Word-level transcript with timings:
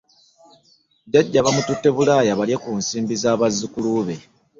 Jajja 1.11 1.45
bamutute 1.45 1.89
bulaaya 1.95 2.33
balye 2.39 2.55
ku 2.63 2.69
nsimbi 2.79 3.15
za 3.21 3.31
bazzukulu 3.39 3.89
be. 4.07 4.15